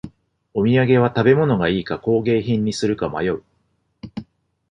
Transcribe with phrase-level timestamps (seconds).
[0.55, 3.43] お土産は食べ物がいいか工芸品にするか迷う